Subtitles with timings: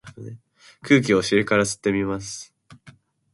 [0.81, 2.55] 空気をお尻から吸ってみます。